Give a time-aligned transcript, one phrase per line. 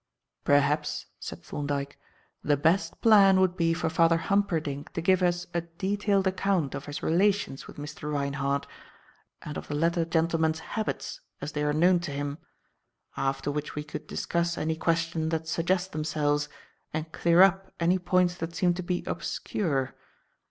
[0.45, 1.95] "Perhaps," said Thorndyke,
[2.43, 6.87] "the best plan would be for Father Humperdinck to give us a detailed account of
[6.87, 8.11] his relations with Mr.
[8.11, 8.65] Reinhardt
[9.43, 12.39] and of the latter gentleman's habits as they are known to him;
[13.15, 16.49] after which we could discuss any questions that suggest themselves
[16.91, 19.93] and clear up any points that seem to be obscure.